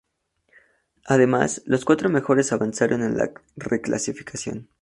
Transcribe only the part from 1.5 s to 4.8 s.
los cuatro mejores avanzaron a la reclasificación.